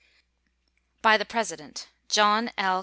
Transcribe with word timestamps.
By 1.03 1.15
the 1.17 1.25
President: 1.25 1.87
JOHN 2.09 2.51
L. 2.57 2.79